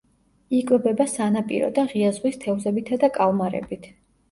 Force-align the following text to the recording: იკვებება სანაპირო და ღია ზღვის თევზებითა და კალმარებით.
იკვებება 0.59 1.07
სანაპირო 1.11 1.69
და 1.77 1.85
ღია 1.93 2.11
ზღვის 2.17 2.41
თევზებითა 2.47 3.01
და 3.07 3.13
კალმარებით. 3.21 3.89